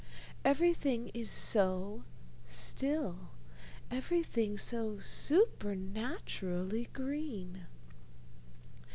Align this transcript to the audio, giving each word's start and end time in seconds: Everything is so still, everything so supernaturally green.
Everything 0.43 1.09
is 1.13 1.29
so 1.29 2.03
still, 2.43 3.29
everything 3.91 4.57
so 4.57 4.97
supernaturally 4.97 6.89
green. 6.91 7.67